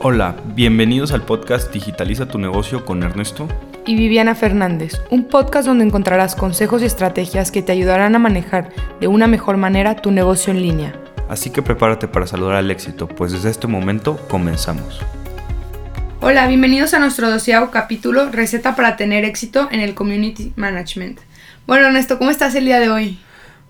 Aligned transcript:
Hola, 0.00 0.36
bienvenidos 0.54 1.10
al 1.10 1.22
podcast 1.22 1.72
Digitaliza 1.72 2.28
tu 2.28 2.38
negocio 2.38 2.84
con 2.84 3.02
Ernesto 3.02 3.48
y 3.84 3.96
Viviana 3.96 4.36
Fernández, 4.36 5.00
un 5.10 5.24
podcast 5.24 5.66
donde 5.66 5.84
encontrarás 5.84 6.36
consejos 6.36 6.82
y 6.82 6.84
estrategias 6.84 7.50
que 7.50 7.62
te 7.62 7.72
ayudarán 7.72 8.14
a 8.14 8.20
manejar 8.20 8.72
de 9.00 9.08
una 9.08 9.26
mejor 9.26 9.56
manera 9.56 9.96
tu 9.96 10.12
negocio 10.12 10.52
en 10.52 10.62
línea. 10.62 10.94
Así 11.28 11.50
que 11.50 11.62
prepárate 11.62 12.06
para 12.06 12.28
saludar 12.28 12.54
al 12.54 12.70
éxito, 12.70 13.08
pues 13.08 13.32
desde 13.32 13.50
este 13.50 13.66
momento 13.66 14.24
comenzamos. 14.28 15.00
Hola, 16.20 16.46
bienvenidos 16.46 16.94
a 16.94 17.00
nuestro 17.00 17.28
doceavo 17.28 17.72
capítulo, 17.72 18.30
Receta 18.30 18.76
para 18.76 18.96
tener 18.96 19.24
éxito 19.24 19.68
en 19.72 19.80
el 19.80 19.96
Community 19.96 20.52
Management. 20.54 21.18
Bueno, 21.66 21.88
Ernesto, 21.88 22.18
¿cómo 22.18 22.30
estás 22.30 22.54
el 22.54 22.66
día 22.66 22.78
de 22.78 22.88
hoy? 22.88 23.18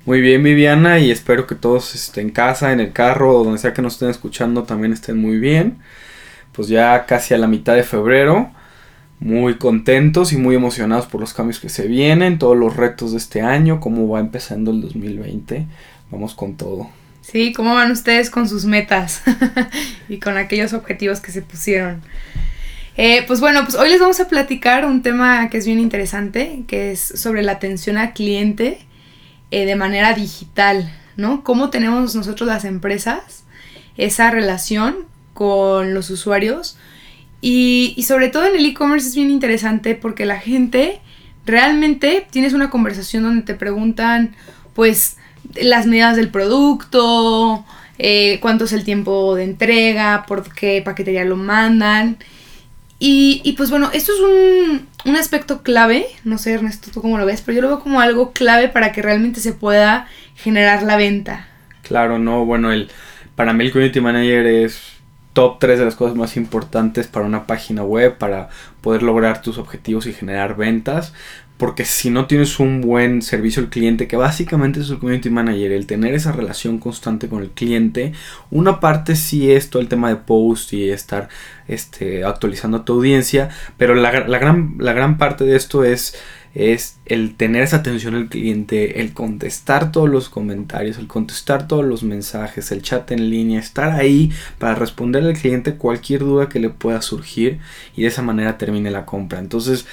Muy 0.04 0.20
bien, 0.20 0.42
Viviana, 0.42 0.98
y 0.98 1.10
espero 1.10 1.46
que 1.46 1.54
todos 1.54 1.94
estén 1.94 2.26
en 2.26 2.32
casa, 2.34 2.74
en 2.74 2.80
el 2.80 2.92
carro 2.92 3.34
o 3.34 3.44
donde 3.44 3.58
sea 3.58 3.72
que 3.72 3.80
nos 3.80 3.94
estén 3.94 4.10
escuchando 4.10 4.64
también 4.64 4.92
estén 4.92 5.16
muy 5.16 5.38
bien 5.38 5.78
pues 6.58 6.66
ya 6.66 7.06
casi 7.06 7.34
a 7.34 7.38
la 7.38 7.46
mitad 7.46 7.76
de 7.76 7.84
febrero. 7.84 8.50
Muy 9.20 9.58
contentos 9.58 10.32
y 10.32 10.36
muy 10.36 10.56
emocionados 10.56 11.06
por 11.06 11.20
los 11.20 11.32
cambios 11.32 11.60
que 11.60 11.68
se 11.68 11.86
vienen, 11.86 12.40
todos 12.40 12.56
los 12.56 12.74
retos 12.74 13.12
de 13.12 13.18
este 13.18 13.42
año, 13.42 13.78
cómo 13.78 14.08
va 14.08 14.18
empezando 14.18 14.72
el 14.72 14.80
2020. 14.80 15.66
Vamos 16.10 16.34
con 16.34 16.56
todo. 16.56 16.90
Sí, 17.20 17.52
¿cómo 17.52 17.76
van 17.76 17.92
ustedes 17.92 18.28
con 18.28 18.48
sus 18.48 18.64
metas 18.64 19.22
y 20.08 20.18
con 20.18 20.36
aquellos 20.36 20.72
objetivos 20.72 21.20
que 21.20 21.30
se 21.30 21.42
pusieron? 21.42 22.02
Eh, 22.96 23.22
pues 23.28 23.38
bueno, 23.38 23.62
pues 23.62 23.76
hoy 23.76 23.90
les 23.90 24.00
vamos 24.00 24.18
a 24.18 24.26
platicar 24.26 24.84
un 24.84 25.02
tema 25.02 25.50
que 25.50 25.58
es 25.58 25.66
bien 25.66 25.78
interesante, 25.78 26.64
que 26.66 26.90
es 26.90 27.00
sobre 27.00 27.44
la 27.44 27.52
atención 27.52 27.98
al 27.98 28.14
cliente 28.14 28.80
eh, 29.52 29.64
de 29.64 29.76
manera 29.76 30.12
digital, 30.12 30.92
¿no? 31.16 31.44
Cómo 31.44 31.70
tenemos 31.70 32.16
nosotros 32.16 32.48
las 32.48 32.64
empresas 32.64 33.44
esa 33.96 34.32
relación 34.32 35.06
con 35.38 35.94
los 35.94 36.10
usuarios. 36.10 36.76
Y, 37.40 38.04
sobre 38.04 38.28
todo 38.28 38.44
en 38.46 38.56
el 38.56 38.66
e-commerce 38.66 39.06
es 39.06 39.14
bien 39.14 39.30
interesante 39.30 39.94
porque 39.94 40.26
la 40.26 40.40
gente 40.40 41.00
realmente 41.46 42.26
tienes 42.28 42.54
una 42.54 42.70
conversación 42.70 43.22
donde 43.22 43.42
te 43.42 43.54
preguntan 43.54 44.34
pues 44.74 45.16
las 45.54 45.86
medidas 45.86 46.16
del 46.16 46.30
producto, 46.30 47.64
eh, 47.98 48.40
cuánto 48.42 48.64
es 48.64 48.72
el 48.72 48.82
tiempo 48.82 49.36
de 49.36 49.44
entrega, 49.44 50.24
por 50.26 50.52
qué 50.52 50.82
paquetería 50.84 51.24
lo 51.24 51.36
mandan. 51.36 52.16
Y, 52.98 53.54
pues 53.56 53.70
bueno, 53.70 53.90
esto 53.92 54.10
es 54.12 54.18
un, 54.18 54.88
un, 55.04 55.16
aspecto 55.16 55.62
clave, 55.62 56.06
no 56.24 56.36
sé 56.36 56.54
Ernesto, 56.54 56.90
tú 56.92 57.00
cómo 57.00 57.16
lo 57.16 57.26
ves, 57.26 57.42
pero 57.42 57.54
yo 57.54 57.62
lo 57.62 57.68
veo 57.68 57.80
como 57.80 58.00
algo 58.00 58.32
clave 58.32 58.68
para 58.68 58.90
que 58.90 59.02
realmente 59.02 59.38
se 59.38 59.52
pueda 59.52 60.08
generar 60.34 60.82
la 60.82 60.96
venta. 60.96 61.46
Claro, 61.82 62.18
no, 62.18 62.44
bueno, 62.44 62.72
el, 62.72 62.88
para 63.36 63.52
mí 63.52 63.64
el 63.64 63.70
Community 63.70 64.00
Manager 64.00 64.44
es 64.46 64.97
top 65.32 65.58
3 65.58 65.78
de 65.78 65.84
las 65.84 65.94
cosas 65.94 66.16
más 66.16 66.36
importantes 66.36 67.06
para 67.06 67.26
una 67.26 67.46
página 67.46 67.82
web, 67.82 68.18
para 68.18 68.48
poder 68.80 69.02
lograr 69.02 69.42
tus 69.42 69.58
objetivos 69.58 70.06
y 70.06 70.12
generar 70.12 70.56
ventas. 70.56 71.12
Porque 71.56 71.84
si 71.84 72.10
no 72.10 72.26
tienes 72.26 72.60
un 72.60 72.80
buen 72.80 73.20
servicio 73.20 73.60
al 73.60 73.68
cliente, 73.68 74.06
que 74.06 74.16
básicamente 74.16 74.78
es 74.78 74.90
el 74.90 75.00
community 75.00 75.28
manager, 75.28 75.72
el 75.72 75.86
tener 75.86 76.14
esa 76.14 76.30
relación 76.30 76.78
constante 76.78 77.28
con 77.28 77.42
el 77.42 77.50
cliente, 77.50 78.12
una 78.50 78.78
parte 78.78 79.16
sí 79.16 79.50
es 79.50 79.68
todo 79.68 79.82
el 79.82 79.88
tema 79.88 80.08
de 80.08 80.16
post 80.16 80.72
y 80.72 80.88
estar 80.88 81.28
este, 81.66 82.24
actualizando 82.24 82.78
a 82.78 82.84
tu 82.84 82.92
audiencia, 82.94 83.48
pero 83.76 83.96
la, 83.96 84.12
gran, 84.12 84.76
la 84.78 84.92
gran 84.92 85.18
parte 85.18 85.44
de 85.44 85.56
esto 85.56 85.82
es 85.82 86.16
es 86.58 86.98
el 87.06 87.36
tener 87.36 87.62
esa 87.62 87.76
atención 87.76 88.16
al 88.16 88.28
cliente, 88.28 89.00
el 89.00 89.12
contestar 89.12 89.92
todos 89.92 90.08
los 90.08 90.28
comentarios, 90.28 90.98
el 90.98 91.06
contestar 91.06 91.68
todos 91.68 91.84
los 91.84 92.02
mensajes, 92.02 92.72
el 92.72 92.82
chat 92.82 93.12
en 93.12 93.30
línea, 93.30 93.60
estar 93.60 93.92
ahí 93.92 94.32
para 94.58 94.74
responder 94.74 95.22
al 95.22 95.34
cliente 95.34 95.76
cualquier 95.76 96.20
duda 96.20 96.48
que 96.48 96.58
le 96.58 96.70
pueda 96.70 97.00
surgir 97.00 97.60
y 97.96 98.02
de 98.02 98.08
esa 98.08 98.22
manera 98.22 98.58
termine 98.58 98.90
la 98.90 99.06
compra. 99.06 99.38
Entonces, 99.38 99.86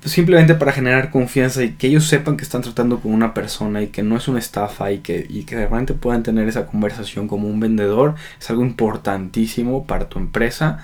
pues 0.00 0.12
simplemente 0.12 0.54
para 0.54 0.70
generar 0.70 1.10
confianza 1.10 1.64
y 1.64 1.72
que 1.72 1.88
ellos 1.88 2.06
sepan 2.06 2.36
que 2.36 2.44
están 2.44 2.62
tratando 2.62 3.00
con 3.00 3.12
una 3.12 3.34
persona 3.34 3.82
y 3.82 3.88
que 3.88 4.04
no 4.04 4.16
es 4.16 4.28
una 4.28 4.38
estafa 4.38 4.92
y 4.92 4.98
que, 4.98 5.26
y 5.28 5.42
que 5.42 5.56
realmente 5.56 5.94
puedan 5.94 6.22
tener 6.22 6.46
esa 6.46 6.66
conversación 6.66 7.26
como 7.26 7.48
un 7.48 7.58
vendedor 7.58 8.14
es 8.38 8.48
algo 8.50 8.62
importantísimo 8.62 9.84
para 9.84 10.08
tu 10.08 10.20
empresa 10.20 10.78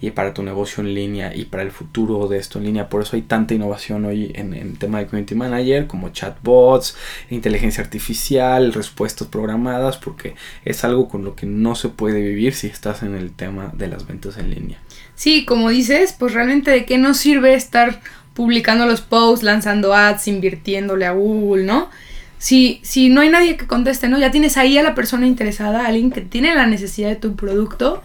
y 0.00 0.10
para 0.10 0.34
tu 0.34 0.42
negocio 0.42 0.82
en 0.82 0.94
línea 0.94 1.34
y 1.34 1.46
para 1.46 1.62
el 1.62 1.70
futuro 1.70 2.28
de 2.28 2.38
esto 2.38 2.58
en 2.58 2.64
línea. 2.64 2.88
Por 2.88 3.02
eso 3.02 3.16
hay 3.16 3.22
tanta 3.22 3.54
innovación 3.54 4.04
hoy 4.04 4.30
en, 4.34 4.52
el 4.52 4.78
tema 4.78 4.98
de 4.98 5.06
Community 5.06 5.34
Manager 5.34 5.86
como 5.86 6.10
chatbots, 6.10 6.96
inteligencia 7.30 7.82
artificial, 7.82 8.72
respuestas 8.72 9.28
programadas, 9.28 9.96
porque 9.96 10.34
es 10.64 10.84
algo 10.84 11.08
con 11.08 11.24
lo 11.24 11.34
que 11.34 11.46
no 11.46 11.74
se 11.74 11.88
puede 11.88 12.20
vivir 12.20 12.54
si 12.54 12.66
estás 12.66 13.02
en 13.02 13.14
el 13.14 13.32
tema 13.32 13.72
de 13.74 13.88
las 13.88 14.06
ventas 14.06 14.36
en 14.36 14.50
línea. 14.50 14.78
Sí, 15.14 15.46
como 15.46 15.70
dices, 15.70 16.14
pues 16.18 16.34
realmente 16.34 16.70
de 16.70 16.84
qué 16.84 16.98
nos 16.98 17.16
sirve 17.16 17.54
estar 17.54 18.00
publicando 18.34 18.84
los 18.84 19.00
posts, 19.00 19.42
lanzando 19.42 19.94
ads, 19.94 20.28
invirtiéndole 20.28 21.06
a 21.06 21.12
Google, 21.12 21.64
¿no? 21.64 21.88
Si, 22.36 22.80
si 22.82 23.08
no 23.08 23.22
hay 23.22 23.30
nadie 23.30 23.56
que 23.56 23.66
conteste, 23.66 24.08
¿no? 24.08 24.18
Ya 24.18 24.30
tienes 24.30 24.58
ahí 24.58 24.76
a 24.76 24.82
la 24.82 24.94
persona 24.94 25.26
interesada, 25.26 25.86
alguien 25.86 26.10
que 26.10 26.20
tiene 26.20 26.54
la 26.54 26.66
necesidad 26.66 27.08
de 27.08 27.16
tu 27.16 27.34
producto 27.34 28.02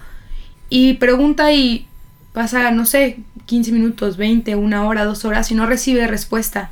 y 0.72 0.94
pregunta 0.94 1.52
y 1.52 1.86
pasa, 2.32 2.72
no 2.72 2.86
sé, 2.86 3.18
15 3.46 3.74
minutos, 3.74 4.16
20, 4.16 4.56
una 4.56 4.86
hora, 4.86 5.04
dos 5.04 5.26
horas 5.26 5.52
y 5.52 5.54
no 5.54 5.66
recibe 5.66 6.08
respuesta. 6.08 6.72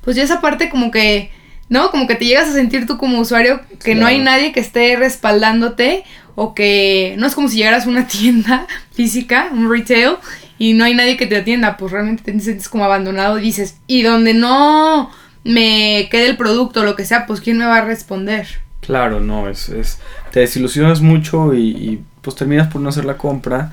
Pues 0.00 0.16
ya 0.16 0.24
esa 0.24 0.40
parte 0.40 0.68
como 0.68 0.90
que, 0.90 1.30
¿no? 1.68 1.92
Como 1.92 2.08
que 2.08 2.16
te 2.16 2.24
llegas 2.24 2.48
a 2.48 2.52
sentir 2.52 2.86
tú 2.86 2.98
como 2.98 3.20
usuario 3.20 3.60
que 3.84 3.94
no 3.94 4.04
hay 4.04 4.18
nadie 4.18 4.50
que 4.50 4.58
esté 4.58 4.96
respaldándote 4.96 6.02
o 6.34 6.54
que 6.54 7.14
no 7.18 7.26
es 7.28 7.36
como 7.36 7.48
si 7.48 7.58
llegaras 7.58 7.86
a 7.86 7.88
una 7.88 8.06
tienda 8.08 8.66
física, 8.92 9.48
un 9.52 9.70
retail, 9.70 10.16
y 10.58 10.72
no 10.72 10.84
hay 10.84 10.94
nadie 10.94 11.16
que 11.16 11.28
te 11.28 11.36
atienda, 11.36 11.76
pues 11.76 11.92
realmente 11.92 12.24
te 12.24 12.40
sientes 12.40 12.68
como 12.68 12.84
abandonado 12.84 13.38
y 13.38 13.42
dices, 13.42 13.76
y 13.86 14.02
donde 14.02 14.34
no 14.34 15.12
me 15.44 16.08
quede 16.10 16.26
el 16.26 16.36
producto 16.36 16.80
o 16.80 16.84
lo 16.84 16.96
que 16.96 17.04
sea, 17.04 17.26
pues 17.26 17.40
¿quién 17.40 17.58
me 17.58 17.66
va 17.66 17.76
a 17.76 17.84
responder? 17.84 18.48
Claro, 18.80 19.20
no, 19.20 19.48
es, 19.48 19.68
es 19.68 20.00
te 20.32 20.40
desilusionas 20.40 21.00
mucho 21.00 21.54
y 21.54 22.00
pues 22.26 22.34
terminas 22.34 22.66
por 22.66 22.80
no 22.80 22.88
hacer 22.88 23.04
la 23.04 23.16
compra. 23.16 23.70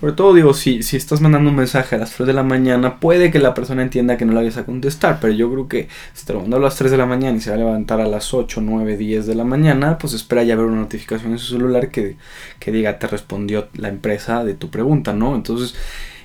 Sobre 0.00 0.14
todo 0.14 0.32
digo, 0.32 0.54
si, 0.54 0.82
si 0.82 0.96
estás 0.96 1.20
mandando 1.20 1.50
un 1.50 1.56
mensaje 1.56 1.94
a 1.94 1.98
las 1.98 2.12
3 2.12 2.26
de 2.26 2.32
la 2.32 2.42
mañana, 2.42 2.98
puede 2.98 3.30
que 3.30 3.38
la 3.38 3.52
persona 3.52 3.82
entienda 3.82 4.16
que 4.16 4.24
no 4.24 4.32
la 4.32 4.40
vayas 4.40 4.56
a 4.56 4.64
contestar, 4.64 5.18
pero 5.20 5.34
yo 5.34 5.52
creo 5.52 5.68
que 5.68 5.88
si 6.14 6.24
te 6.24 6.32
lo 6.32 6.40
mando 6.40 6.56
a 6.56 6.60
las 6.60 6.74
3 6.76 6.90
de 6.90 6.96
la 6.96 7.04
mañana 7.04 7.36
y 7.36 7.40
se 7.42 7.50
va 7.50 7.56
a 7.56 7.58
levantar 7.58 8.00
a 8.00 8.06
las 8.06 8.32
8, 8.32 8.62
9, 8.62 8.96
10 8.96 9.26
de 9.26 9.34
la 9.34 9.44
mañana, 9.44 9.98
pues 9.98 10.14
espera 10.14 10.42
ya 10.42 10.56
ver 10.56 10.64
una 10.64 10.80
notificación 10.80 11.32
en 11.32 11.38
su 11.38 11.52
celular 11.52 11.90
que, 11.90 12.16
que 12.58 12.72
diga 12.72 12.98
te 12.98 13.06
respondió 13.06 13.68
la 13.74 13.88
empresa 13.90 14.42
de 14.42 14.54
tu 14.54 14.70
pregunta, 14.70 15.12
¿no? 15.12 15.36
Entonces, 15.36 15.74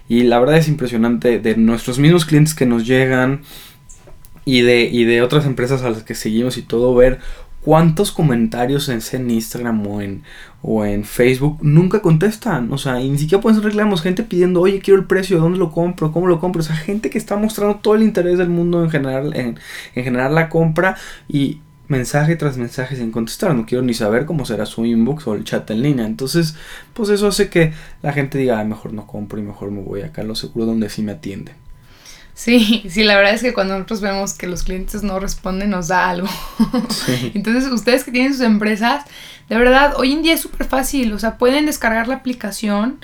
y 0.07 0.23
la 0.23 0.39
verdad 0.39 0.55
es 0.55 0.69
impresionante 0.69 1.39
de 1.39 1.57
nuestros 1.57 1.99
mismos 1.99 2.25
clientes 2.25 2.55
que 2.55 2.65
nos 2.65 2.87
llegan 2.87 3.41
y 4.45 4.61
de, 4.61 4.83
y 4.85 5.03
de 5.03 5.21
otras 5.21 5.45
empresas 5.45 5.83
a 5.83 5.89
las 5.89 6.03
que 6.03 6.15
seguimos 6.15 6.57
y 6.57 6.61
todo, 6.61 6.95
ver 6.95 7.19
cuántos 7.67 8.13
comentarios 8.13 8.87
en, 8.87 9.29
Instagram 9.29 9.85
o 9.87 9.99
en, 9.99 10.23
o 10.61 10.85
en 10.85 11.03
Facebook 11.03 11.57
nunca 11.61 12.01
contestan. 12.01 12.71
O 12.71 12.77
sea, 12.77 12.93
ni 12.93 13.17
siquiera 13.17 13.41
pueden 13.41 13.61
reclamos. 13.61 14.01
Gente 14.01 14.23
pidiendo, 14.23 14.61
oye, 14.61 14.79
quiero 14.79 15.01
el 15.01 15.05
precio, 15.05 15.37
¿dónde 15.37 15.59
lo 15.59 15.69
compro? 15.69 16.13
¿Cómo 16.13 16.27
lo 16.27 16.39
compro? 16.39 16.61
O 16.61 16.63
sea, 16.63 16.77
gente 16.77 17.09
que 17.09 17.17
está 17.17 17.35
mostrando 17.35 17.75
todo 17.79 17.95
el 17.95 18.03
interés 18.03 18.37
del 18.37 18.47
mundo 18.47 18.81
en 18.85 18.89
generar, 18.89 19.35
en, 19.35 19.59
generar 19.93 20.31
la 20.31 20.47
compra 20.47 20.95
y 21.27 21.59
mensaje 21.89 22.37
tras 22.37 22.57
mensaje 22.57 22.95
sin 22.95 23.11
contestar. 23.11 23.53
No 23.53 23.65
quiero 23.65 23.83
ni 23.83 23.93
saber 23.93 24.25
cómo 24.25 24.45
será 24.45 24.65
su 24.65 24.85
inbox 24.85 25.27
o 25.27 25.35
el 25.35 25.43
chat 25.43 25.69
en 25.69 25.81
línea. 25.81 26.05
Entonces, 26.05 26.55
pues 26.93 27.09
eso 27.09 27.27
hace 27.27 27.49
que 27.49 27.73
la 28.01 28.13
gente 28.13 28.37
diga, 28.37 28.63
mejor 28.63 28.93
no 28.93 29.05
compro 29.05 29.39
y 29.39 29.43
mejor 29.43 29.71
me 29.71 29.81
voy 29.81 30.03
acá 30.03 30.21
a 30.21 30.23
lo 30.23 30.35
seguro 30.35 30.67
donde 30.67 30.87
sí 30.87 31.01
me 31.01 31.11
atienden. 31.11 31.66
Sí, 32.37 32.83
sí, 32.89 33.03
la 33.03 33.15
verdad 33.15 33.33
es 33.33 33.41
que 33.41 33.51
cuando 33.51 33.73
nosotros 33.73 33.99
vemos 33.99 34.33
que 34.35 34.45
los 34.45 34.61
clientes 34.63 35.01
no 35.01 35.19
responden 35.19 35.71
nos 35.71 35.87
da 35.87 36.07
algo. 36.07 36.27
Entonces, 37.33 37.69
ustedes 37.71 38.03
que 38.03 38.11
tienen 38.11 38.33
sus 38.33 38.43
empresas, 38.43 39.05
de 39.49 39.57
verdad, 39.57 39.95
hoy 39.97 40.13
en 40.13 40.21
día 40.21 40.35
es 40.35 40.41
súper 40.41 40.67
fácil, 40.67 41.11
o 41.13 41.19
sea, 41.19 41.39
pueden 41.39 41.65
descargar 41.65 42.07
la 42.07 42.15
aplicación, 42.15 42.99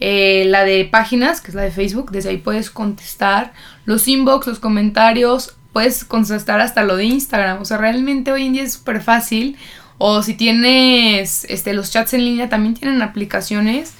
eh, 0.00 0.46
la 0.46 0.64
de 0.64 0.86
páginas, 0.86 1.42
que 1.42 1.50
es 1.50 1.54
la 1.54 1.62
de 1.62 1.70
Facebook, 1.70 2.12
desde 2.12 2.30
ahí 2.30 2.38
puedes 2.38 2.70
contestar 2.70 3.52
los 3.84 4.08
inbox, 4.08 4.46
los 4.46 4.58
comentarios, 4.58 5.54
puedes 5.74 6.04
contestar 6.04 6.60
hasta 6.60 6.82
lo 6.82 6.96
de 6.96 7.04
Instagram, 7.04 7.60
o 7.60 7.66
sea, 7.66 7.76
realmente 7.76 8.32
hoy 8.32 8.46
en 8.46 8.54
día 8.54 8.62
es 8.62 8.72
súper 8.72 9.02
fácil. 9.02 9.58
O 10.00 10.22
si 10.22 10.34
tienes 10.34 11.44
este, 11.48 11.72
los 11.72 11.90
chats 11.90 12.14
en 12.14 12.24
línea, 12.24 12.48
también 12.48 12.74
tienen 12.74 13.02
aplicaciones 13.02 13.94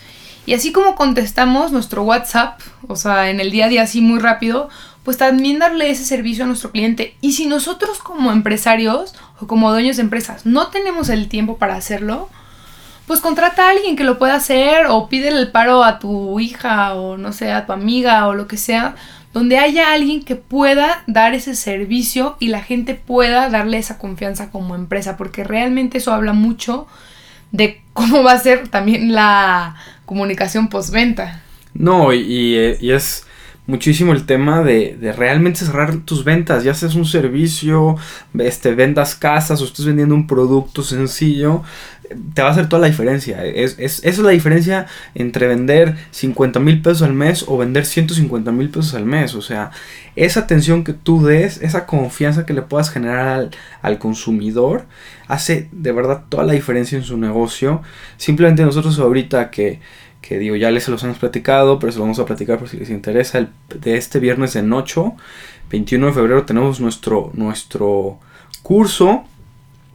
y 0.48 0.54
así 0.54 0.72
como 0.72 0.94
contestamos 0.94 1.72
nuestro 1.72 2.04
WhatsApp, 2.04 2.58
o 2.86 2.96
sea, 2.96 3.28
en 3.28 3.38
el 3.38 3.50
día 3.50 3.66
a 3.66 3.68
día 3.68 3.82
así 3.82 4.00
muy 4.00 4.18
rápido, 4.18 4.70
pues 5.02 5.18
también 5.18 5.58
darle 5.58 5.90
ese 5.90 6.06
servicio 6.06 6.44
a 6.44 6.46
nuestro 6.46 6.70
cliente. 6.70 7.14
Y 7.20 7.32
si 7.32 7.44
nosotros 7.44 7.98
como 7.98 8.32
empresarios 8.32 9.14
o 9.40 9.46
como 9.46 9.70
dueños 9.70 9.96
de 9.96 10.04
empresas 10.04 10.46
no 10.46 10.68
tenemos 10.68 11.10
el 11.10 11.28
tiempo 11.28 11.58
para 11.58 11.74
hacerlo, 11.74 12.30
pues 13.06 13.20
contrata 13.20 13.66
a 13.66 13.72
alguien 13.72 13.94
que 13.94 14.04
lo 14.04 14.18
pueda 14.18 14.36
hacer 14.36 14.86
o 14.88 15.10
pide 15.10 15.28
el 15.28 15.50
paro 15.50 15.84
a 15.84 15.98
tu 15.98 16.40
hija 16.40 16.94
o 16.94 17.18
no 17.18 17.34
sé, 17.34 17.52
a 17.52 17.66
tu 17.66 17.74
amiga 17.74 18.26
o 18.26 18.32
lo 18.32 18.48
que 18.48 18.56
sea, 18.56 18.94
donde 19.34 19.58
haya 19.58 19.92
alguien 19.92 20.24
que 20.24 20.36
pueda 20.36 21.04
dar 21.06 21.34
ese 21.34 21.54
servicio 21.54 22.38
y 22.40 22.48
la 22.48 22.62
gente 22.62 22.94
pueda 22.94 23.50
darle 23.50 23.76
esa 23.76 23.98
confianza 23.98 24.50
como 24.50 24.74
empresa, 24.74 25.18
porque 25.18 25.44
realmente 25.44 25.98
eso 25.98 26.14
habla 26.14 26.32
mucho 26.32 26.86
de 27.52 27.82
cómo 27.92 28.22
va 28.22 28.32
a 28.32 28.38
ser 28.38 28.68
también 28.68 29.12
la 29.12 29.76
comunicación 30.08 30.68
postventa. 30.68 31.42
No, 31.74 32.14
y, 32.14 32.76
y 32.80 32.90
es 32.90 33.27
muchísimo 33.68 34.14
el 34.14 34.24
tema 34.24 34.62
de, 34.62 34.96
de, 34.98 35.12
realmente 35.12 35.60
cerrar 35.60 35.94
tus 35.98 36.24
ventas, 36.24 36.64
ya 36.64 36.72
seas 36.72 36.94
un 36.94 37.04
servicio, 37.04 37.96
este, 38.38 38.74
vendas 38.74 39.14
casas 39.14 39.60
o 39.60 39.66
estés 39.66 39.84
vendiendo 39.84 40.14
un 40.14 40.26
producto 40.26 40.82
sencillo, 40.82 41.62
te 42.32 42.40
va 42.40 42.48
a 42.48 42.52
hacer 42.52 42.66
toda 42.70 42.80
la 42.80 42.88
diferencia. 42.88 43.44
Es, 43.44 43.76
es, 43.78 43.98
esa 43.98 44.08
es 44.08 44.18
la 44.20 44.30
diferencia 44.30 44.86
entre 45.14 45.48
vender 45.48 45.96
50 46.12 46.60
mil 46.60 46.80
pesos 46.80 47.02
al 47.02 47.12
mes 47.12 47.44
o 47.46 47.58
vender 47.58 47.84
150 47.84 48.50
mil 48.52 48.70
pesos 48.70 48.94
al 48.94 49.04
mes. 49.04 49.34
O 49.34 49.42
sea, 49.42 49.70
esa 50.16 50.40
atención 50.40 50.82
que 50.82 50.94
tú 50.94 51.22
des, 51.22 51.60
esa 51.60 51.84
confianza 51.84 52.46
que 52.46 52.54
le 52.54 52.62
puedas 52.62 52.88
generar 52.88 53.28
al, 53.28 53.50
al 53.82 53.98
consumidor, 53.98 54.86
hace 55.26 55.68
de 55.72 55.92
verdad 55.92 56.24
toda 56.30 56.44
la 56.44 56.54
diferencia 56.54 56.96
en 56.96 57.04
su 57.04 57.18
negocio. 57.18 57.82
Simplemente 58.16 58.64
nosotros 58.64 58.98
ahorita 58.98 59.50
que 59.50 59.80
que 60.28 60.38
digo, 60.38 60.56
ya 60.56 60.70
les 60.70 60.86
los 60.88 61.02
hemos 61.04 61.16
platicado, 61.16 61.78
pero 61.78 61.90
se 61.90 61.96
lo 61.96 62.04
vamos 62.04 62.18
a 62.18 62.26
platicar 62.26 62.58
por 62.58 62.68
si 62.68 62.76
les 62.76 62.90
interesa. 62.90 63.38
El, 63.38 63.48
de 63.80 63.96
este 63.96 64.20
viernes 64.20 64.56
en 64.56 64.70
8, 64.70 65.14
21 65.70 66.06
de 66.08 66.12
febrero, 66.12 66.44
tenemos 66.44 66.80
nuestro, 66.80 67.30
nuestro 67.32 68.18
curso, 68.62 69.24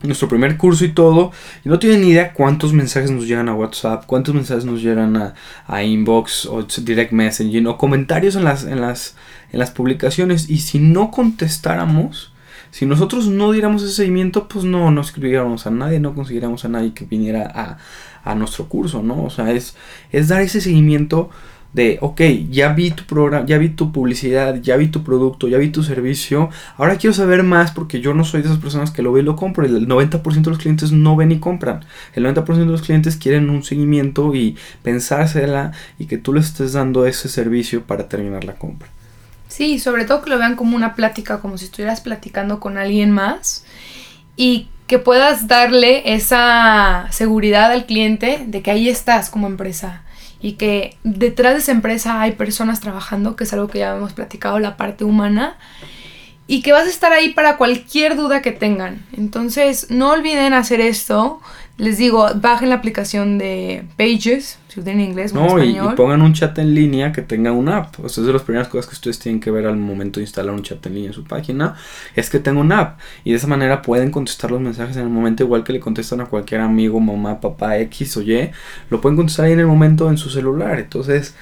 nuestro 0.01 0.27
primer 0.27 0.57
curso 0.57 0.85
y 0.85 0.91
todo. 0.91 1.31
Y 1.63 1.69
no 1.69 1.77
tienen 1.77 2.01
ni 2.01 2.07
idea 2.07 2.33
cuántos 2.33 2.73
mensajes 2.73 3.11
nos 3.11 3.27
llegan 3.27 3.47
a 3.47 3.53
WhatsApp, 3.53 4.07
cuántos 4.07 4.33
mensajes 4.33 4.65
nos 4.65 4.81
llegan 4.81 5.15
a, 5.17 5.35
a 5.67 5.83
inbox 5.83 6.47
o 6.47 6.63
direct 6.63 7.11
messaging 7.11 7.67
o 7.67 7.77
comentarios 7.77 8.35
en 8.35 8.43
las, 8.43 8.63
en, 8.63 8.81
las, 8.81 9.15
en 9.51 9.59
las 9.59 9.69
publicaciones. 9.69 10.49
Y 10.49 10.61
si 10.61 10.79
no 10.79 11.11
contestáramos, 11.11 12.32
si 12.71 12.85
nosotros 12.85 13.27
no 13.27 13.51
diéramos 13.51 13.83
ese 13.83 13.93
seguimiento, 13.93 14.47
pues 14.47 14.65
no, 14.65 14.91
no 14.91 15.01
escribiéramos 15.01 15.67
a 15.67 15.71
nadie, 15.71 15.99
no 15.99 16.15
consiguiéramos 16.15 16.65
a 16.65 16.69
nadie 16.69 16.93
que 16.93 17.05
viniera 17.05 17.51
a 17.53 17.77
a 18.23 18.35
nuestro 18.35 18.67
curso, 18.67 19.03
¿no? 19.03 19.23
O 19.23 19.29
sea, 19.29 19.51
es, 19.51 19.75
es 20.11 20.27
dar 20.27 20.41
ese 20.41 20.61
seguimiento 20.61 21.29
de, 21.73 21.97
ok, 22.01 22.21
ya 22.51 22.71
vi 22.73 22.91
tu 22.91 23.03
programa, 23.05 23.45
ya 23.47 23.57
vi 23.57 23.69
tu 23.69 23.91
publicidad, 23.91 24.61
ya 24.61 24.77
vi 24.77 24.89
tu 24.89 25.03
producto, 25.03 25.47
ya 25.47 25.57
vi 25.57 25.69
tu 25.69 25.81
servicio, 25.81 26.49
ahora 26.77 26.97
quiero 26.97 27.15
saber 27.15 27.41
más 27.41 27.71
porque 27.71 27.99
yo 27.99 28.13
no 28.13 28.23
soy 28.23 28.43
de 28.43 28.47
esas 28.47 28.61
personas 28.61 28.91
que 28.91 29.01
lo 29.01 29.11
ve 29.11 29.21
y 29.21 29.23
lo 29.23 29.35
compro, 29.35 29.65
el 29.65 29.87
90% 29.87 30.21
de 30.43 30.49
los 30.51 30.59
clientes 30.59 30.91
no 30.91 31.15
ven 31.15 31.31
y 31.31 31.39
compran, 31.39 31.83
el 32.13 32.25
90% 32.25 32.45
de 32.57 32.65
los 32.65 32.83
clientes 32.83 33.17
quieren 33.17 33.49
un 33.49 33.63
seguimiento 33.63 34.35
y 34.35 34.55
pensársela 34.83 35.71
y 35.97 36.05
que 36.05 36.19
tú 36.19 36.33
le 36.33 36.41
estés 36.41 36.73
dando 36.73 37.07
ese 37.07 37.27
servicio 37.27 37.81
para 37.81 38.07
terminar 38.07 38.43
la 38.43 38.53
compra. 38.53 38.89
Sí, 39.55 39.77
sobre 39.77 40.05
todo 40.05 40.23
que 40.23 40.31
lo 40.31 40.39
vean 40.39 40.55
como 40.55 40.75
una 40.75 40.95
plática, 40.95 41.39
como 41.39 41.59
si 41.59 41.65
estuvieras 41.65 42.01
platicando 42.01 42.59
con 42.59 42.79
alguien 42.79 43.11
más 43.11 43.63
y 44.35 44.67
que 44.87 44.97
puedas 44.97 45.47
darle 45.47 46.15
esa 46.15 47.05
seguridad 47.11 47.71
al 47.71 47.85
cliente 47.85 48.45
de 48.47 48.63
que 48.63 48.71
ahí 48.71 48.89
estás 48.89 49.29
como 49.29 49.45
empresa 49.45 50.01
y 50.41 50.53
que 50.53 50.97
detrás 51.03 51.53
de 51.53 51.59
esa 51.59 51.71
empresa 51.71 52.19
hay 52.19 52.31
personas 52.31 52.79
trabajando, 52.79 53.35
que 53.35 53.43
es 53.43 53.53
algo 53.53 53.67
que 53.67 53.77
ya 53.77 53.95
hemos 53.95 54.13
platicado, 54.13 54.57
la 54.57 54.75
parte 54.75 55.03
humana, 55.03 55.55
y 56.47 56.63
que 56.63 56.71
vas 56.71 56.87
a 56.87 56.89
estar 56.89 57.13
ahí 57.13 57.29
para 57.29 57.57
cualquier 57.57 58.15
duda 58.15 58.41
que 58.41 58.53
tengan. 58.53 59.05
Entonces, 59.15 59.91
no 59.91 60.09
olviden 60.09 60.53
hacer 60.53 60.81
esto. 60.81 61.41
Les 61.77 61.97
digo, 61.97 62.29
bajen 62.35 62.69
la 62.69 62.75
aplicación 62.75 63.39
de 63.39 63.83
Pages, 63.97 64.59
si 64.67 64.79
en 64.79 64.99
inglés 64.99 65.33
o 65.33 65.39
en 65.39 65.45
español. 65.45 65.89
Y, 65.89 65.93
y, 65.93 65.95
pongan 65.95 66.21
un 66.21 66.33
chat 66.33 66.55
en 66.59 66.75
línea 66.75 67.11
que 67.11 67.23
tenga 67.23 67.51
una 67.51 67.77
app. 67.77 67.99
O 67.99 68.09
sea, 68.09 68.21
es 68.21 68.27
de 68.27 68.33
las 68.33 68.43
primeras 68.43 68.67
cosas 68.67 68.85
que 68.85 68.93
ustedes 68.93 69.17
tienen 69.17 69.41
que 69.41 69.49
ver 69.49 69.65
al 69.65 69.77
momento 69.77 70.19
de 70.19 70.25
instalar 70.25 70.53
un 70.53 70.61
chat 70.61 70.85
en 70.85 70.93
línea 70.93 71.09
en 71.09 71.13
su 71.13 71.23
página. 71.23 71.73
Es 72.15 72.29
que 72.29 72.37
tenga 72.37 72.61
una 72.61 72.79
app. 72.79 72.99
Y 73.23 73.31
de 73.31 73.37
esa 73.37 73.47
manera 73.47 73.81
pueden 73.81 74.11
contestar 74.11 74.51
los 74.51 74.61
mensajes 74.61 74.97
en 74.97 75.03
el 75.03 75.09
momento, 75.09 75.43
igual 75.43 75.63
que 75.63 75.73
le 75.73 75.79
contestan 75.79 76.21
a 76.21 76.25
cualquier 76.25 76.61
amigo, 76.61 76.99
mamá, 76.99 77.41
papá, 77.41 77.77
X 77.79 78.17
o 78.17 78.21
Y. 78.21 78.51
Lo 78.91 79.01
pueden 79.01 79.15
contestar 79.17 79.45
ahí 79.45 79.53
en 79.53 79.59
el 79.59 79.67
momento 79.67 80.09
en 80.09 80.17
su 80.19 80.29
celular. 80.29 80.79
Entonces. 80.79 81.33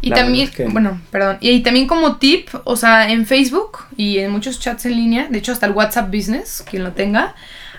Y 0.00 0.10
también, 0.10 0.50
bueno, 0.70 1.00
perdón, 1.10 1.38
y, 1.40 1.50
y, 1.50 1.62
también 1.62 1.86
como 1.86 2.16
tip, 2.16 2.48
o 2.64 2.76
sea, 2.76 3.10
en 3.10 3.26
Facebook 3.26 3.78
y 3.96 4.18
en 4.18 4.30
muchos 4.30 4.60
chats 4.60 4.86
en 4.86 4.94
línea, 4.94 5.26
de 5.28 5.38
hecho 5.38 5.52
hasta 5.52 5.66
el 5.66 5.72
WhatsApp 5.72 6.14
Business, 6.14 6.62
quien 6.68 6.84
lo 6.84 6.92
tenga, 6.92 7.34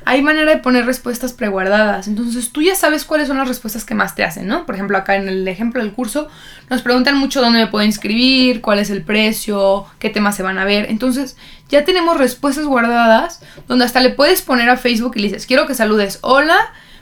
hay 0.08 0.22
manera 0.22 0.56
de 0.56 0.62
poner 0.62 0.86
respuestas 0.86 1.34
preguardadas. 1.34 2.08
Entonces 2.08 2.52
tú 2.54 2.62
ya 2.62 2.76
sabes 2.76 3.04
cuáles 3.04 3.28
son 3.28 3.38
las 3.38 3.48
respuestas 3.50 3.84
que 3.84 3.94
más 3.94 4.16
te 4.16 4.24
hacen, 4.24 4.48
¿no? 4.48 4.66
Por 4.66 4.76
ejemplo, 4.76 4.98
acá 4.98 5.18
en 5.18 5.28
el 5.28 5.46
ejemplo 5.50 5.84
del 5.84 5.92
curso 5.92 6.30
nos 6.70 6.82
preguntan 6.82 7.18
mucho 7.18 7.42
dónde 7.42 7.60
me 7.60 7.68
puedo 7.68 7.84
inscribir, 7.84 8.62
cuál 8.62 8.80
es 8.80 8.90
el 8.90 9.02
precio, 9.02 9.86
qué 10.00 10.10
temas 10.10 10.38
se 10.38 10.44
van 10.44 10.60
a 10.60 10.64
ver. 10.64 10.86
Entonces 10.90 11.36
ya 11.68 11.84
tenemos 11.84 12.18
respuestas 12.18 12.64
guardadas 12.64 13.42
donde 13.68 13.84
hasta 13.84 14.00
le 14.00 14.12
puedes 14.12 14.42
poner 14.42 14.70
a 14.70 14.78
Facebook 14.78 15.12
y 15.16 15.20
le 15.20 15.28
dices, 15.28 15.46
quiero 15.46 15.68
que 15.68 15.76
saludes 15.76 16.20
hola 16.22 16.56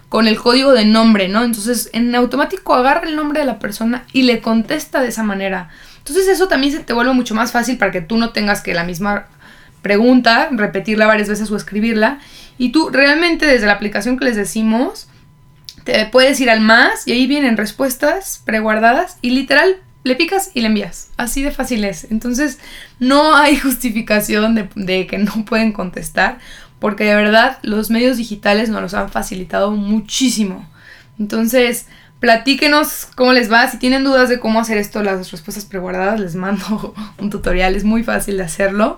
con 0.10 0.28
el 0.28 0.40
código 0.40 0.74
de 0.74 0.86
nombre, 0.86 1.28
¿no? 1.28 1.44
Entonces 1.44 1.92
en 1.94 2.16
automático 2.16 2.74
agarra 2.74 3.08
el 3.08 3.16
nombre 3.16 3.42
de 3.42 3.46
la 3.46 3.60
persona 3.60 4.06
y 4.14 4.24
le 4.24 4.42
contesta 4.42 5.02
de 5.02 5.10
esa 5.10 5.22
manera. 5.22 5.70
Entonces 6.00 6.28
eso 6.28 6.48
también 6.48 6.74
se 6.74 6.80
te 6.80 6.94
vuelve 6.94 7.14
mucho 7.14 7.36
más 7.36 7.52
fácil 7.52 7.78
para 7.78 7.92
que 7.92 8.02
tú 8.02 8.18
no 8.18 8.32
tengas 8.32 8.62
que 8.62 8.74
la 8.74 8.84
misma 8.84 9.28
pregunta, 9.86 10.50
repetirla 10.52 11.06
varias 11.06 11.30
veces 11.30 11.52
o 11.52 11.56
escribirla 11.56 12.18
y 12.58 12.72
tú 12.72 12.90
realmente 12.90 13.46
desde 13.46 13.68
la 13.68 13.74
aplicación 13.74 14.18
que 14.18 14.26
les 14.26 14.36
decimos, 14.36 15.08
te 15.84 16.08
puedes 16.08 16.40
ir 16.40 16.50
al 16.50 16.60
más 16.60 17.08
y 17.08 17.12
ahí 17.12 17.28
vienen 17.28 17.56
respuestas 17.56 18.42
preguardadas 18.46 19.20
y 19.22 19.30
literal 19.30 19.76
le 20.04 20.16
picas 20.16 20.50
y 20.56 20.62
le 20.62 20.68
envías. 20.70 21.12
Así 21.18 21.44
de 21.44 21.52
fácil 21.52 21.84
es. 21.84 22.08
Entonces 22.10 22.58
no 22.98 23.36
hay 23.36 23.58
justificación 23.60 24.56
de, 24.74 25.06
que 25.06 25.20
no 25.20 25.46
pueden 25.46 25.72
contestar 25.72 26.40
porque 26.80 27.04
de 27.04 27.14
verdad 27.14 27.60
los 27.62 27.92
medios 27.92 28.18
digitales 28.18 28.70
nos 28.70 28.82
los 28.82 28.96
han 28.96 29.10
facilitado 29.10 29.70
muchísimo. 29.70 30.68
Entonces 31.20 31.86
platíquenos 32.20 33.08
cómo 33.14 33.34
les 33.34 33.52
va. 33.52 33.70
Si 33.70 33.78
tienen 33.78 34.04
dudas 34.04 34.30
de 34.30 34.40
cómo 34.40 34.60
hacer 34.60 34.80
esto, 34.80 35.04
las 35.04 35.32
respuestas 35.32 35.66
preguardadas, 35.66 36.20
les 36.20 36.34
mando 36.34 36.96
un 37.20 37.30
tutorial. 37.30 37.76
Es 37.76 37.84
muy 37.84 38.04
fácil 38.04 38.38
de 38.38 38.44
hacerlo. 38.46 38.98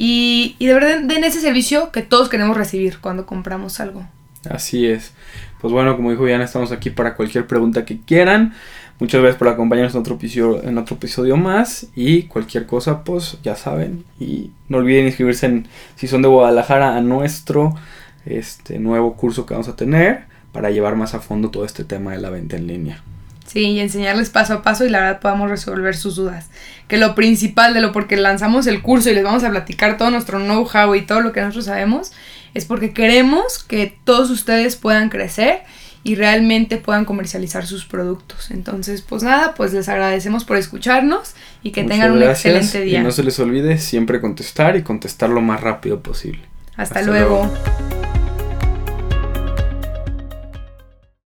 Y, 0.00 0.54
de 0.60 0.72
verdad 0.72 1.00
den 1.02 1.24
ese 1.24 1.40
servicio 1.40 1.90
que 1.90 2.02
todos 2.02 2.28
queremos 2.28 2.56
recibir 2.56 2.98
cuando 3.00 3.26
compramos 3.26 3.80
algo. 3.80 4.06
Así 4.48 4.86
es. 4.86 5.12
Pues 5.60 5.72
bueno, 5.72 5.96
como 5.96 6.12
dijo 6.12 6.24
Diana, 6.24 6.44
estamos 6.44 6.70
aquí 6.70 6.90
para 6.90 7.16
cualquier 7.16 7.48
pregunta 7.48 7.84
que 7.84 7.98
quieran. 8.00 8.54
Muchas 9.00 9.20
gracias 9.20 9.38
por 9.38 9.48
acompañarnos 9.48 9.94
en 9.96 10.00
otro 10.00 10.14
episodio, 10.14 10.62
en 10.62 10.78
otro 10.78 10.94
episodio 10.94 11.36
más. 11.36 11.88
Y 11.96 12.22
cualquier 12.22 12.66
cosa, 12.66 13.02
pues 13.02 13.38
ya 13.42 13.56
saben. 13.56 14.04
Y 14.20 14.52
no 14.68 14.78
olviden 14.78 15.06
inscribirse 15.06 15.46
en, 15.46 15.66
si 15.96 16.06
son 16.06 16.22
de 16.22 16.28
Guadalajara, 16.28 16.96
a 16.96 17.00
nuestro 17.00 17.74
este, 18.24 18.78
nuevo 18.78 19.16
curso 19.16 19.46
que 19.46 19.54
vamos 19.54 19.68
a 19.68 19.74
tener 19.74 20.26
para 20.52 20.70
llevar 20.70 20.94
más 20.94 21.14
a 21.14 21.20
fondo 21.20 21.50
todo 21.50 21.64
este 21.64 21.82
tema 21.82 22.12
de 22.12 22.18
la 22.18 22.30
venta 22.30 22.56
en 22.56 22.68
línea. 22.68 23.02
Sí, 23.48 23.60
y 23.60 23.80
enseñarles 23.80 24.28
paso 24.28 24.54
a 24.54 24.62
paso 24.62 24.84
y 24.84 24.90
la 24.90 25.00
verdad 25.00 25.20
podamos 25.20 25.48
resolver 25.48 25.96
sus 25.96 26.16
dudas. 26.16 26.50
Que 26.86 26.98
lo 26.98 27.14
principal 27.14 27.72
de 27.72 27.80
lo 27.80 27.92
porque 27.92 28.16
lanzamos 28.16 28.66
el 28.66 28.82
curso 28.82 29.10
y 29.10 29.14
les 29.14 29.24
vamos 29.24 29.42
a 29.42 29.50
platicar 29.50 29.96
todo 29.96 30.10
nuestro 30.10 30.38
know-how 30.38 30.94
y 30.94 31.02
todo 31.02 31.20
lo 31.20 31.32
que 31.32 31.40
nosotros 31.40 31.64
sabemos, 31.64 32.12
es 32.52 32.66
porque 32.66 32.92
queremos 32.92 33.62
que 33.64 33.98
todos 34.04 34.30
ustedes 34.30 34.76
puedan 34.76 35.08
crecer 35.08 35.62
y 36.04 36.14
realmente 36.14 36.76
puedan 36.76 37.04
comercializar 37.04 37.66
sus 37.66 37.84
productos. 37.86 38.50
Entonces, 38.50 39.02
pues 39.02 39.22
nada, 39.22 39.54
pues 39.54 39.72
les 39.72 39.88
agradecemos 39.88 40.44
por 40.44 40.58
escucharnos 40.58 41.34
y 41.62 41.70
que 41.70 41.84
tengan 41.84 42.12
un 42.12 42.22
excelente 42.22 42.82
día. 42.82 43.00
Y 43.00 43.02
no 43.02 43.12
se 43.12 43.22
les 43.22 43.38
olvide 43.40 43.78
siempre 43.78 44.20
contestar 44.20 44.76
y 44.76 44.82
contestar 44.82 45.30
lo 45.30 45.40
más 45.40 45.60
rápido 45.60 46.00
posible. 46.02 46.42
Hasta, 46.76 47.02
luego. 47.02 47.50